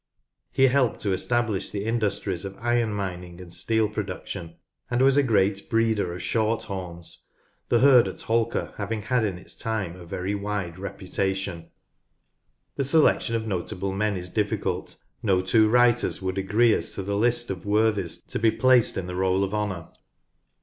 He 0.51 0.65
helped 0.65 0.99
to 1.01 1.11
establish 1.13 1.69
the 1.69 1.85
industries 1.85 2.43
of 2.43 2.57
iron 2.59 2.91
mining 2.91 3.39
and 3.39 3.53
steel 3.53 3.87
pro 3.87 4.03
duction, 4.03 4.55
and 4.89 4.99
was 4.99 5.15
a 5.15 5.21
great 5.21 5.69
breeder 5.69 6.11
of 6.15 6.23
shorthorns, 6.23 7.27
the 7.69 7.81
herd 7.81 8.07
at 8.07 8.21
Holker 8.21 8.73
having 8.77 9.03
had 9.03 9.23
in 9.23 9.37
its 9.37 9.55
time 9.55 9.95
a 9.95 10.03
very 10.03 10.33
wide 10.33 10.79
reputation. 10.79 11.55
w 11.55 11.67
ROLL 11.67 12.77
OF 12.79 12.85
HOXOUR 12.87 12.99
153 13.03 13.33
The 13.35 13.35
selection 13.35 13.35
of 13.35 13.45
notable 13.45 13.93
men 13.95 14.17
is 14.17 14.33
difficult; 14.33 14.97
no 15.21 15.39
two 15.39 15.69
liters 15.71 16.19
would 16.19 16.39
agree 16.39 16.73
as 16.73 16.93
to 16.93 17.03
the 17.03 17.15
list 17.15 17.51
of 17.51 17.67
worthies 17.67 18.21
to 18.23 18.39
be 18.39 18.47
Archbishop 18.47 18.55
Sandys 18.59 18.59
placed 18.59 18.97
in 18.97 19.05
the 19.05 19.15
roll 19.15 19.43
of 19.43 19.53
honour. 19.53 19.89